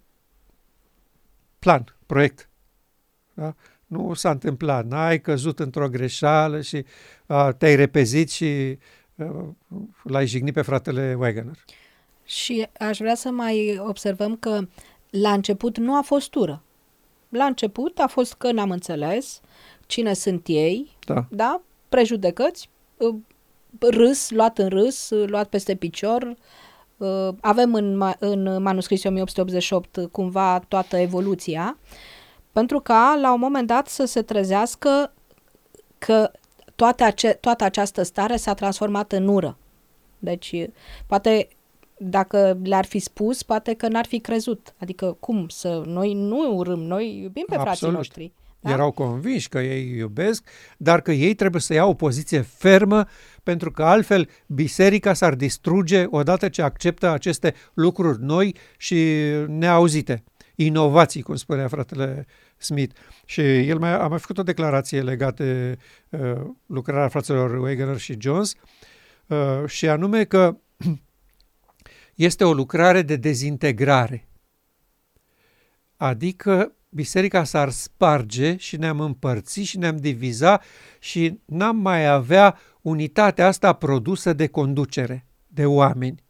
[1.59, 2.49] plan, proiect.
[3.33, 3.55] Da?
[3.93, 6.85] Nu s-a întâmplat, n-ai căzut într-o greșeală și
[7.25, 8.77] uh, te-ai repezit și
[10.03, 11.57] l-ai jignit pe fratele Wegener.
[12.23, 14.67] Și aș vrea să mai observăm că
[15.09, 16.61] la început nu a fost ură.
[17.29, 19.41] La început a fost că n-am înțeles
[19.85, 21.61] cine sunt ei, da, da?
[21.89, 23.15] prejudecăți, uh,
[23.79, 26.35] râs, luat în râs, uh, luat peste picior.
[26.97, 31.77] Uh, avem în, în manuscrisul 1888 cumva toată evoluția,
[32.53, 35.13] pentru ca la un moment dat să se trezească
[35.97, 36.31] că
[36.75, 39.57] toate ace- toată această stare s-a transformat în ură.
[40.19, 40.55] Deci,
[41.05, 41.47] poate
[41.97, 44.73] dacă le-ar fi spus, poate că n-ar fi crezut.
[44.77, 45.81] Adică, cum să...
[45.85, 47.77] Noi nu urâm, noi iubim pe Absolut.
[47.77, 48.31] frații noștri.
[48.59, 48.71] Da?
[48.71, 53.05] Erau convinși că ei iubesc, dar că ei trebuie să iau o poziție fermă,
[53.43, 58.95] pentru că altfel biserica s-ar distruge odată ce acceptă aceste lucruri noi și
[59.47, 60.23] neauzite.
[60.55, 62.25] Inovații, cum spunea fratele
[62.63, 62.95] Smith.
[63.25, 65.77] Și el mai, a mai făcut o declarație legată de
[66.09, 68.53] uh, lucrarea fraților Wegener și Jones
[69.27, 70.57] uh, și anume că
[72.15, 74.27] este o lucrare de dezintegrare.
[75.97, 80.61] Adică biserica s-ar sparge și ne-am împărțit și ne-am diviza
[80.99, 86.22] și n-am mai avea unitatea asta produsă de conducere, de oameni.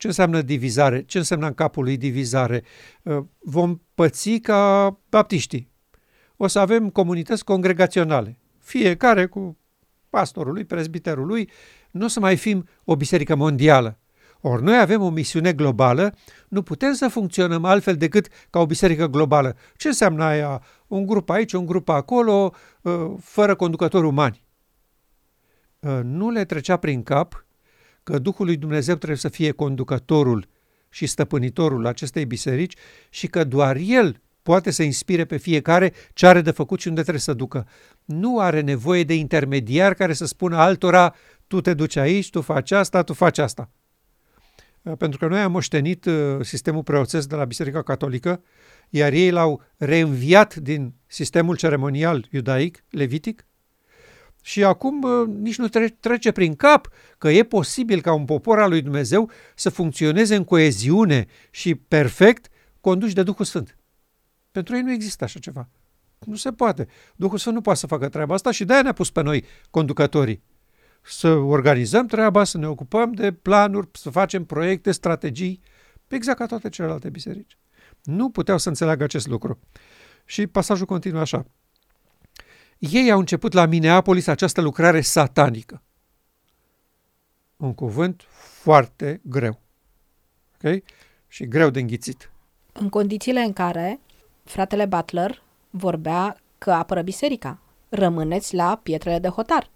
[0.00, 1.02] Ce înseamnă divizare?
[1.02, 2.62] Ce înseamnă în capul lui divizare?
[3.02, 5.70] Uh, vom păți ca baptiștii.
[6.36, 9.58] O să avem comunități congregaționale, fiecare cu
[10.10, 11.50] pastorul lui, prezbiterul lui,
[11.90, 13.98] nu o să mai fim o biserică mondială.
[14.40, 16.14] Ori noi avem o misiune globală,
[16.48, 19.56] nu putem să funcționăm altfel decât ca o biserică globală.
[19.76, 20.62] Ce înseamnă aia?
[20.86, 24.44] Un grup aici, un grup acolo, uh, fără conducători umani.
[25.78, 27.44] Uh, nu le trecea prin cap
[28.02, 30.48] că Duhul lui Dumnezeu trebuie să fie conducătorul
[30.88, 32.76] și stăpânitorul acestei biserici
[33.10, 37.00] și că doar El poate să inspire pe fiecare ce are de făcut și unde
[37.00, 37.66] trebuie să ducă.
[38.04, 41.14] Nu are nevoie de intermediar care să spună altora,
[41.46, 43.70] tu te duci aici, tu faci asta, tu faci asta.
[44.82, 48.42] Uh, pentru că noi am moștenit uh, sistemul preoțesc de la Biserica Catolică,
[48.88, 53.46] iar ei l-au reînviat din sistemul ceremonial iudaic, levitic,
[54.42, 55.68] și acum nici nu
[56.00, 60.44] trece prin cap că e posibil ca un popor al lui Dumnezeu să funcționeze în
[60.44, 62.48] coeziune și perfect
[62.80, 63.76] conduși de Duhul Sfânt.
[64.50, 65.68] Pentru ei nu există așa ceva.
[66.18, 66.86] Nu se poate.
[67.16, 70.42] Duhul Sfânt nu poate să facă treaba asta și de-aia ne-a pus pe noi conducătorii.
[71.02, 75.60] Să organizăm treaba, să ne ocupăm de planuri, să facem proiecte, strategii,
[76.08, 77.58] exact ca toate celelalte biserici.
[78.02, 79.58] Nu puteau să înțeleagă acest lucru.
[80.24, 81.46] Și pasajul continuă așa.
[82.80, 85.82] Ei au început la Minneapolis această lucrare satanică.
[87.56, 88.24] Un cuvânt
[88.62, 89.60] foarte greu.
[90.54, 90.82] Ok?
[91.28, 92.30] Și greu de înghițit.
[92.72, 94.00] În condițiile în care
[94.44, 97.58] fratele Butler vorbea că apără biserica.
[97.88, 99.70] Rămâneți la pietrele de hotar.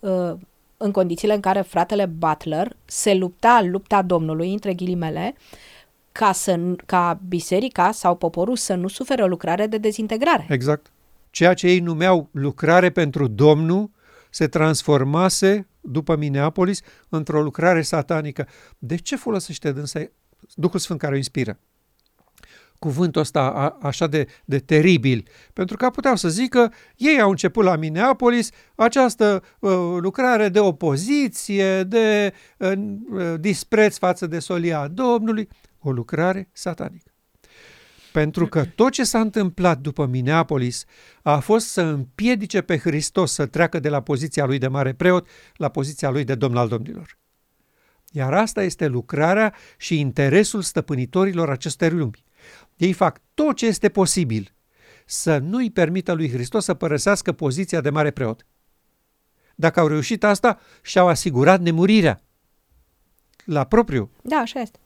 [0.00, 0.32] Uh,
[0.76, 5.34] în condițiile în care fratele Butler se lupta lupta Domnului, între ghilimele,
[6.12, 10.46] ca, să, ca biserica sau poporul să nu sufere o lucrare de dezintegrare.
[10.48, 10.92] Exact.
[11.34, 13.90] Ceea ce ei numeau lucrare pentru Domnul
[14.30, 18.48] se transformase, după Minneapolis, într-o lucrare satanică.
[18.78, 20.00] De ce folosește dânsa
[20.54, 21.58] Duhul Sfânt care o inspiră?
[22.78, 27.64] cuvântul ăsta a, așa de, de teribil, pentru că puteau să zică, ei au început
[27.64, 35.90] la Minneapolis această uh, lucrare de opoziție, de uh, dispreț față de solia Domnului, o
[35.90, 37.13] lucrare satanică.
[38.14, 40.84] Pentru că tot ce s-a întâmplat după Minneapolis
[41.22, 45.28] a fost să împiedice pe Hristos să treacă de la poziția lui de mare preot
[45.56, 47.18] la poziția lui de domn al domnilor.
[48.10, 52.24] Iar asta este lucrarea și interesul stăpânitorilor acestei lumi.
[52.76, 54.54] Ei fac tot ce este posibil
[55.06, 58.46] să nu-i permită lui Hristos să părăsească poziția de mare preot.
[59.54, 62.22] Dacă au reușit asta, și-au asigurat nemurirea
[63.44, 64.10] la propriu.
[64.22, 64.78] Da, așa este.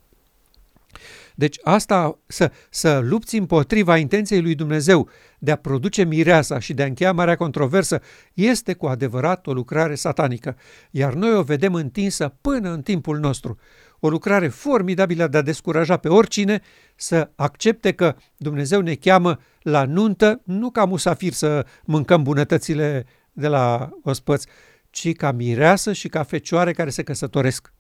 [1.38, 6.83] Deci asta, să, să lupți împotriva intenției lui Dumnezeu de a produce mireasa și de
[6.83, 8.01] a încheia marea controversă,
[8.35, 10.57] este cu adevărat o lucrare satanică,
[10.90, 13.59] iar noi o vedem întinsă până în timpul nostru.
[14.01, 16.61] O lucrare formidabilă de a descuraja pe oricine
[16.96, 23.48] să accepte că Dumnezeu ne cheamă la nuntă, nu ca musafir să mâncăm bunătățile de
[23.48, 24.46] la ospăți,
[24.90, 27.72] ci ca mireasă și ca fecioare care se căsătoresc.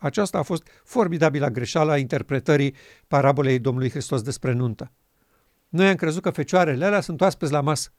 [0.00, 2.74] Aceasta a fost formidabilă greșeală a interpretării
[3.08, 4.92] parabolei Domnului Hristos despre nuntă.
[5.68, 7.92] Noi am crezut că fecioarele alea sunt oaspeți la masă.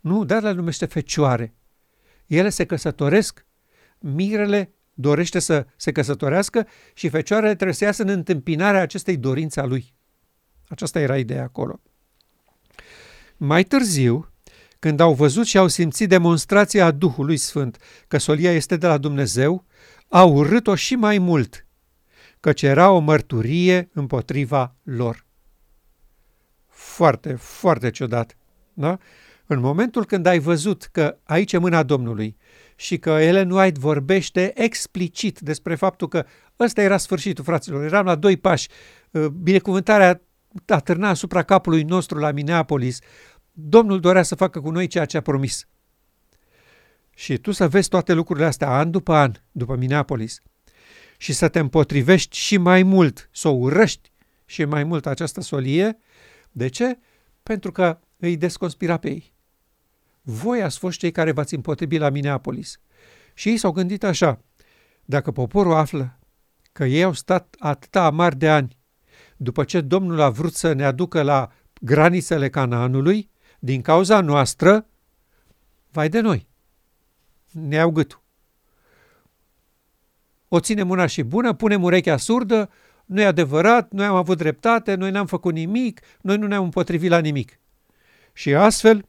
[0.00, 1.54] Nu, dar le numește fecioare.
[2.26, 3.46] Ele se căsătoresc,
[3.98, 9.64] mirele dorește să se căsătorească și fecioarele trebuie să iasă în întâmpinarea acestei dorințe a
[9.64, 9.94] lui.
[10.68, 11.80] Aceasta era ideea acolo.
[13.36, 14.32] Mai târziu,
[14.78, 17.76] când au văzut și au simțit demonstrația Duhului Sfânt
[18.08, 19.64] că solia este de la Dumnezeu,
[20.08, 21.66] au urât-o și mai mult,
[22.40, 25.26] căci era o mărturie împotriva lor.
[26.68, 28.36] Foarte, foarte ciudat.
[28.72, 28.98] Da?
[29.46, 32.36] În momentul când ai văzut că aici e mâna Domnului
[32.76, 36.26] și că Ellen White vorbește explicit despre faptul că
[36.58, 38.68] ăsta era sfârșitul, fraților, eram la doi pași,
[39.10, 40.22] uh, binecuvântarea
[40.66, 42.98] atârna asupra capului nostru la Minneapolis,
[43.60, 45.68] Domnul dorea să facă cu noi ceea ce a promis
[47.18, 50.42] și tu să vezi toate lucrurile astea an după an, după Minneapolis,
[51.16, 54.12] și să te împotrivești și mai mult, să o urăști
[54.44, 55.98] și mai mult această solie,
[56.50, 56.98] de ce?
[57.42, 59.32] Pentru că îi desconspira pe ei.
[60.22, 62.80] Voi ați fost cei care v-ați împotrivit la Minneapolis.
[63.34, 64.40] Și ei s-au gândit așa,
[65.04, 66.18] dacă poporul află
[66.72, 68.78] că ei au stat atâta amar de ani,
[69.36, 74.86] după ce Domnul a vrut să ne aducă la granițele Canaanului, din cauza noastră,
[75.90, 76.48] vai de noi
[77.66, 78.22] ne iau gâtul.
[80.48, 82.70] O ținem una și bună, punem urechea surdă,
[83.04, 87.10] nu e adevărat, noi am avut dreptate, noi n-am făcut nimic, noi nu ne-am împotrivit
[87.10, 87.60] la nimic.
[88.32, 89.08] Și astfel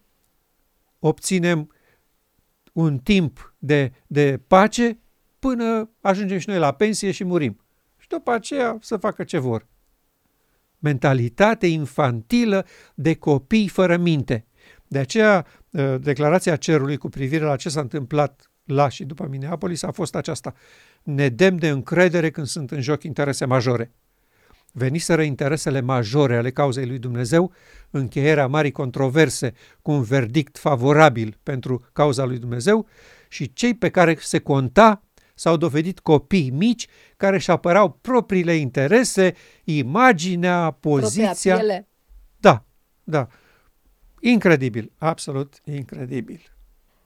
[1.00, 1.72] obținem
[2.74, 5.00] un timp de, de pace
[5.40, 7.62] până ajungem și noi la pensie și murim.
[7.98, 9.68] Și după aceea să facă ce vor.
[10.80, 14.46] Mentalitate infantilă de copii fără minte.
[14.92, 19.84] De aceea, ă, declarația cerului cu privire la ce s-a întâmplat la și după Minneapolis
[19.84, 20.54] a fost aceasta.
[21.04, 23.92] Ne dem de încredere când sunt în joc interese majore.
[24.72, 27.54] Veniseră interesele majore ale cauzei lui Dumnezeu,
[27.90, 32.88] încheierea marii controverse cu un verdict favorabil pentru cauza lui Dumnezeu
[33.28, 39.34] și cei pe care se conta s-au dovedit copii mici care își apărau propriile interese,
[39.64, 41.26] imaginea, poziția.
[42.38, 42.66] Da,
[43.04, 43.28] da.
[44.22, 46.42] Incredibil, absolut incredibil.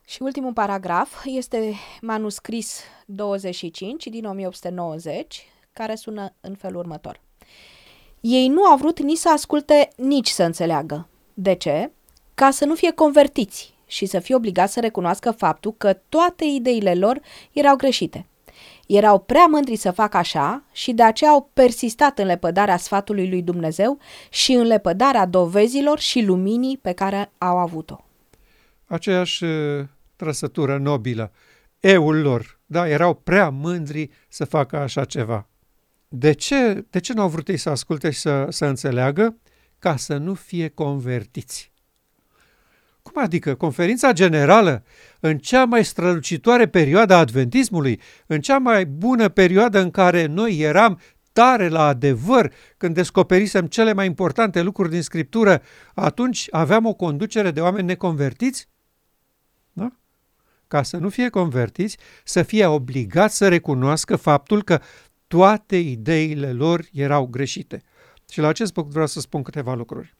[0.05, 5.43] Și ultimul paragraf este manuscris 25 din 1890,
[5.73, 7.21] care sună în felul următor.
[8.19, 11.07] Ei nu au vrut nici să asculte, nici să înțeleagă.
[11.33, 11.91] De ce?
[12.33, 16.95] Ca să nu fie convertiți și să fie obligați să recunoască faptul că toate ideile
[16.95, 18.27] lor erau greșite.
[18.87, 23.41] Erau prea mândri să facă așa și de aceea au persistat în lepădarea sfatului lui
[23.41, 23.97] Dumnezeu
[24.29, 28.05] și în lepădarea dovezilor și luminii pe care au avut-o.
[28.85, 29.45] Aceeași
[30.15, 31.31] trăsătură nobilă,
[31.79, 35.47] eul lor, da, erau prea mândri să facă așa ceva.
[36.07, 39.37] De ce, de ce nu au vrut ei să asculte și să, să înțeleagă?
[39.83, 41.71] ca să nu fie convertiți.
[43.03, 43.55] Cum adică?
[43.55, 44.83] Conferința generală,
[45.19, 50.59] în cea mai strălucitoare perioadă a adventismului, în cea mai bună perioadă în care noi
[50.59, 50.99] eram
[51.33, 55.61] tare la adevăr, când descoperisem cele mai importante lucruri din Scriptură,
[55.93, 58.69] atunci aveam o conducere de oameni neconvertiți?
[59.73, 59.91] Da?
[60.67, 64.81] Ca să nu fie convertiți, să fie obligați să recunoască faptul că
[65.27, 67.81] toate ideile lor erau greșite.
[68.29, 70.15] Și la acest punct vreau să spun câteva lucruri.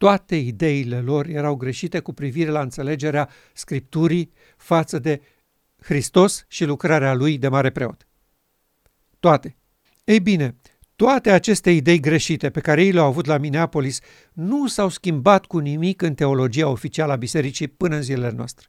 [0.00, 5.20] Toate ideile lor erau greșite cu privire la înțelegerea Scripturii față de
[5.82, 8.06] Hristos și lucrarea lui de mare preot.
[9.18, 9.56] Toate.
[10.04, 10.56] Ei bine,
[10.96, 14.00] toate aceste idei greșite pe care ei le-au avut la Minneapolis
[14.32, 18.66] nu s-au schimbat cu nimic în teologia oficială a bisericii până în zilele noastre.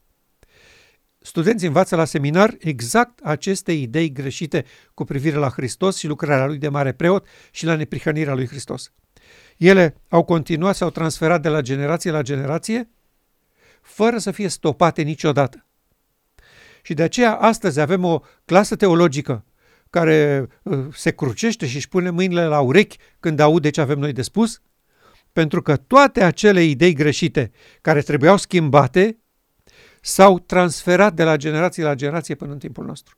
[1.19, 6.57] Studenții învață la seminar exact aceste idei greșite cu privire la Hristos și lucrarea lui
[6.57, 8.91] de mare preot și la neprihănirea lui Hristos.
[9.57, 12.89] Ele au continuat, s-au transferat de la generație la generație,
[13.81, 15.65] fără să fie stopate niciodată.
[16.81, 19.45] Și de aceea astăzi avem o clasă teologică
[19.89, 24.13] care uh, se crucește și își pune mâinile la urechi când aude ce avem noi
[24.13, 24.61] de spus,
[25.33, 29.17] pentru că toate acele idei greșite care trebuiau schimbate
[30.01, 33.17] s-au transferat de la generație la generație până în timpul nostru.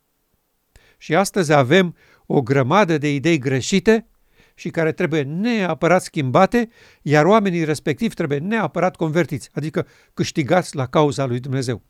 [0.97, 4.07] Și astăzi avem o grămadă de idei greșite
[4.53, 6.69] și care trebuie neapărat schimbate,
[7.01, 11.81] iar oamenii respectivi trebuie neapărat convertiți, adică câștigați la cauza lui Dumnezeu.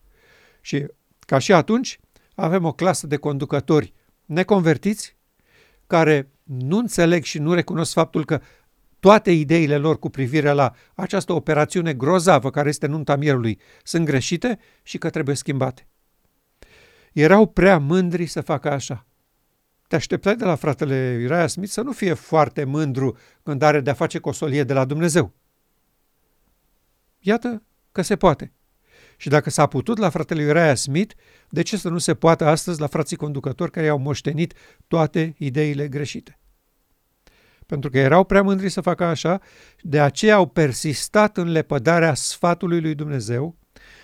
[0.62, 0.86] Și
[1.20, 2.00] ca și atunci,
[2.36, 3.94] avem o clasă de conducători
[4.26, 5.16] neconvertiți
[5.88, 8.42] care nu înțeleg și nu recunosc faptul că
[9.00, 14.60] toate ideile lor cu privire la această operațiune grozavă care este nunta mierului sunt greșite
[14.84, 15.88] și că trebuie schimbate.
[17.14, 19.06] Erau prea mândri să facă așa.
[19.94, 23.94] Te așteptai de la fratele Uriah Smith să nu fie foarte mândru când are de-a
[23.94, 25.34] face cosolie de la Dumnezeu.
[27.20, 28.54] Iată că se poate.
[29.18, 31.16] Și dacă s-a putut la fratele Uriah Smith,
[31.50, 34.54] de ce să nu se poată astăzi la frații conducători care i-au moștenit
[34.88, 36.40] toate ideile greșite?
[37.66, 39.42] Pentru că erau prea mândri să facă așa,
[39.82, 43.58] de aceea au persistat în lepădarea sfatului lui Dumnezeu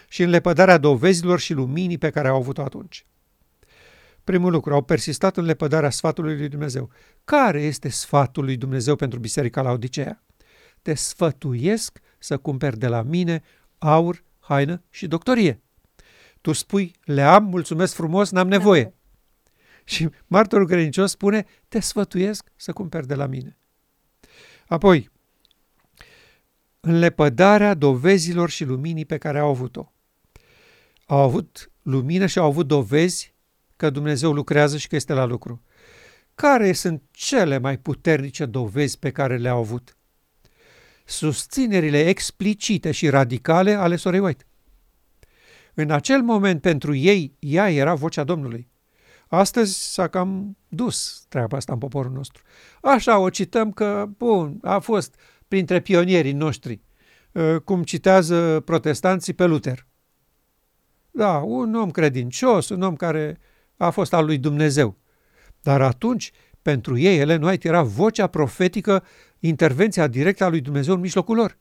[0.09, 3.05] și în lepădarea dovezilor și luminii pe care au avut-o atunci.
[4.29, 6.89] Primul lucru, au persistat în lepădarea sfatului lui Dumnezeu.
[7.23, 10.23] Care este sfatul lui Dumnezeu pentru Biserica la Odiceea?
[10.81, 13.41] Te sfătuiesc să cumperi de la mine
[13.77, 15.61] aur, haină și doctorie.
[16.41, 18.93] Tu spui, le am, mulțumesc frumos, n-am nevoie.
[19.83, 23.57] Și martorul credincios spune, te sfătuiesc să cumperi de la mine.
[24.67, 25.09] Apoi,
[26.79, 29.91] în lepădarea dovezilor și luminii pe care au avut-o.
[31.05, 33.37] Au avut lumină și au avut dovezi
[33.79, 35.61] că Dumnezeu lucrează și că este la lucru.
[36.35, 39.97] Care sunt cele mai puternice dovezi pe care le-au avut?
[41.05, 44.45] Susținerile explicite și radicale ale sorei White.
[45.73, 48.69] În acel moment, pentru ei, ea era vocea Domnului.
[49.27, 52.43] Astăzi s-a cam dus treaba asta în poporul nostru.
[52.81, 55.15] Așa o cităm că, bun, a fost
[55.47, 56.81] printre pionierii noștri,
[57.35, 59.85] ă, cum citează protestanții pe Luther.
[61.11, 63.39] Da, un om credincios, un om care
[63.79, 64.97] a fost al lui Dumnezeu.
[65.61, 69.03] Dar atunci, pentru ei, Ellen White era vocea profetică,
[69.39, 71.57] intervenția directă a lui Dumnezeu în mijlocul lor.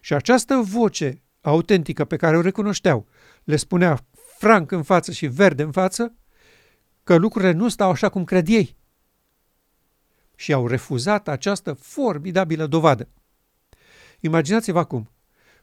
[0.00, 3.08] Și această voce autentică pe care o recunoșteau,
[3.44, 4.06] le spunea
[4.38, 6.14] franc în față și verde în față,
[7.04, 8.76] că lucrurile nu stau așa cum cred ei.
[10.34, 13.08] Și au refuzat această formidabilă dovadă.
[14.20, 15.10] Imaginați-vă acum,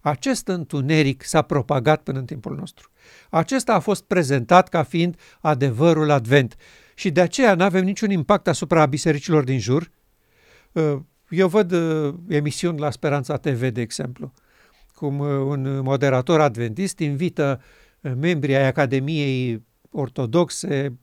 [0.00, 2.90] Acest întuneric s-a propagat până în timpul nostru.
[3.30, 6.56] Acesta a fost prezentat ca fiind adevărul advent
[6.94, 9.90] și de aceea nu avem niciun impact asupra bisericilor din jur.
[10.72, 14.32] Uh, eu văd uh, emisiuni la Speranța TV, de exemplu,
[14.94, 17.60] cum uh, un moderator adventist invită
[18.00, 20.98] uh, membrii ai Academiei Ortodoxe,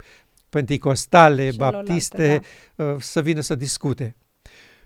[0.49, 2.41] Pentecostale, Baptiste,
[2.75, 2.83] da.
[2.83, 4.15] Uh, să vină să discute.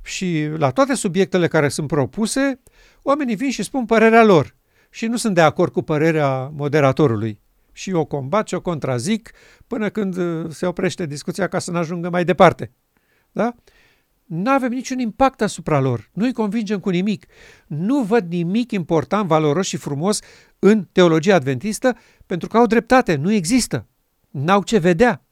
[0.03, 2.59] Și la toate subiectele care sunt propuse,
[3.01, 4.55] oamenii vin și spun părerea lor
[4.89, 7.39] și nu sunt de acord cu părerea moderatorului.
[7.73, 9.31] Și o combat și o contrazic
[9.67, 10.15] până când
[10.53, 12.71] se oprește discuția ca să nu ajungă mai departe.
[13.31, 13.55] Da?
[14.33, 16.09] nu avem niciun impact asupra lor.
[16.13, 17.25] Nu-i convingem cu nimic.
[17.67, 20.19] Nu văd nimic important, valoros și frumos
[20.59, 23.15] în teologia adventistă pentru că au dreptate.
[23.15, 23.87] Nu există.
[24.29, 25.25] N-au ce vedea.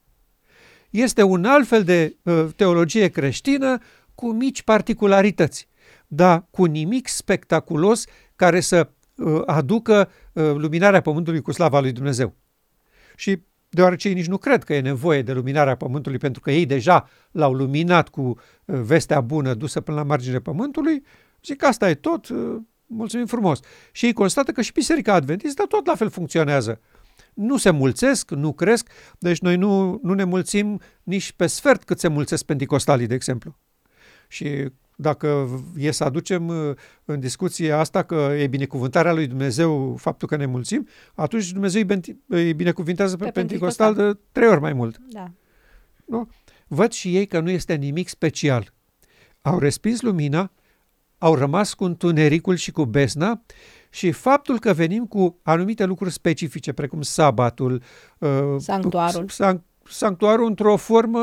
[0.90, 3.78] Este un alt fel de uh, teologie creștină
[4.16, 5.68] cu mici particularități,
[6.08, 9.01] dar cu nimic spectaculos care să uh,
[9.46, 12.36] aducă uh, luminarea pământului cu slava lui Dumnezeu.
[13.16, 16.66] Și deoarece ei nici nu cred că e nevoie de luminarea pământului, pentru că ei
[16.66, 21.04] deja l-au luminat cu uh, vestea bună dusă până la marginile pământului,
[21.44, 23.60] zic asta e tot, uh, mulțumim frumos.
[23.92, 26.80] Și ei constată că și Biserica Adventistă tot la fel funcționează.
[27.34, 32.00] Nu se mulțesc, nu cresc, deci noi nu, nu ne mulțim nici pe sfert cât
[32.00, 33.58] se mulțesc penticostalii, de exemplu.
[34.28, 36.76] Și dacă e să aducem uh,
[37.06, 41.84] în discuție asta că e binecuvântarea lui Dumnezeu faptul că ne mulțim, atunci Dumnezeu
[42.28, 44.98] îi binecuvintează pe, pe Pentecostal de trei ori mai mult.
[45.10, 45.32] Da.
[46.06, 46.30] Nu?
[46.68, 48.74] Văd și ei că nu este nimic special.
[49.42, 50.52] Au respins lumina,
[51.18, 53.42] au rămas cu întunericul și cu besna
[53.90, 57.82] și faptul că venim cu anumite lucruri specifice, precum sabatul,
[58.18, 61.20] uh, sanctuarul, sanct, sanctuarul într-o formă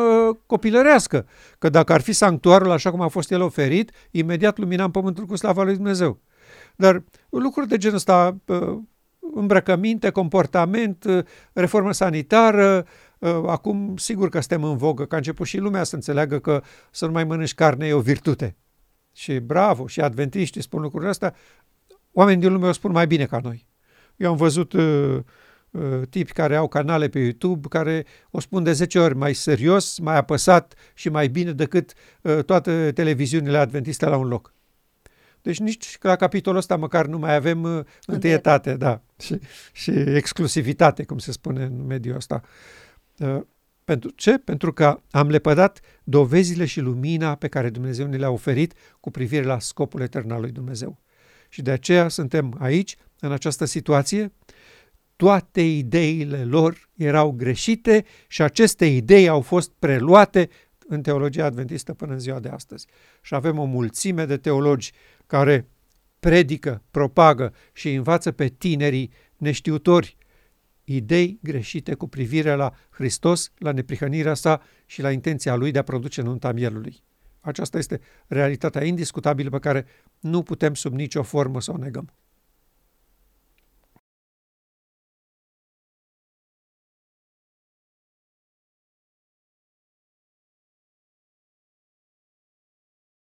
[0.46, 1.26] copilărească.
[1.58, 5.36] Că dacă ar fi sanctuarul așa cum a fost el oferit, imediat luminam pământul cu
[5.36, 6.20] slava lui Dumnezeu.
[6.76, 8.36] Dar lucruri de genul ăsta,
[9.34, 11.04] îmbrăcăminte, comportament,
[11.52, 12.86] reformă sanitară,
[13.46, 17.06] acum sigur că suntem în vogă, că a început și lumea să înțeleagă că să
[17.06, 18.56] nu mai mănânci carne e o virtute.
[19.12, 21.34] Și bravo, și adventiștii spun lucrurile astea,
[22.12, 23.66] oamenii din lume o spun mai bine ca noi.
[24.16, 25.24] Eu am văzut uh, Uh,
[26.10, 30.16] tipi care au canale pe YouTube care o spun de 10 ori mai serios, mai
[30.16, 31.92] apăsat și mai bine decât
[32.22, 34.54] uh, toate televiziunile adventiste la un loc.
[35.42, 39.38] Deci nici la capitolul ăsta măcar nu mai avem uh, întâietate, da, și,
[39.72, 42.42] și exclusivitate, cum se spune în mediul ăsta.
[43.84, 44.38] Pentru ce?
[44.38, 49.44] Pentru că am lepădat dovezile și lumina pe care Dumnezeu ne le-a oferit cu privire
[49.44, 50.98] la scopul etern al lui Dumnezeu.
[51.48, 54.32] Și de aceea suntem aici, în această situație,
[55.18, 60.48] toate ideile lor erau greșite și aceste idei au fost preluate
[60.86, 62.86] în teologia adventistă până în ziua de astăzi.
[63.22, 64.92] Și avem o mulțime de teologi
[65.26, 65.68] care
[66.20, 70.16] predică, propagă și învață pe tinerii neștiutori
[70.84, 75.82] idei greșite cu privire la Hristos, la neprihănirea sa și la intenția lui de a
[75.82, 77.02] produce nunta mielului.
[77.40, 79.86] Aceasta este realitatea indiscutabilă pe care
[80.20, 82.12] nu putem sub nicio formă să o negăm.